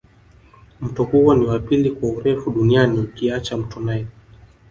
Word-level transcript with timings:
Mto 0.81 1.03
huo 1.03 1.33
ni 1.35 1.45
wa 1.45 1.59
pili 1.59 1.91
kwa 1.91 2.09
urefu 2.09 2.51
duniani 2.51 2.99
ukiacha 2.99 3.57
mto 3.57 3.79
nile 3.79 4.07